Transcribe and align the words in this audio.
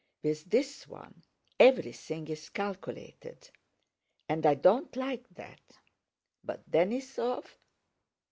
with 0.23 0.49
this 0.49 0.87
one 0.87 1.21
everything 1.59 2.27
is 2.27 2.49
calculated, 2.49 3.51
and 4.27 4.47
I 4.47 4.55
don't 4.55 4.95
like 4.95 5.29
that. 5.35 5.61
But 6.43 6.67
Denísov..." 6.71 7.45